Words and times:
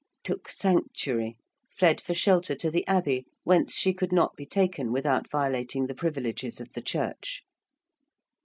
~took 0.23 0.49
sanctuary~: 0.49 1.37
fled 1.69 2.01
for 2.01 2.15
shelter 2.15 2.55
to 2.55 2.71
the 2.71 2.87
abbey, 2.87 3.23
whence 3.43 3.75
she 3.75 3.93
could 3.93 4.11
not 4.11 4.35
be 4.35 4.47
taken 4.47 4.91
without 4.91 5.29
violating 5.29 5.85
the 5.85 5.93
privileges 5.93 6.59
of 6.59 6.73
the 6.73 6.81
Church. 6.81 7.43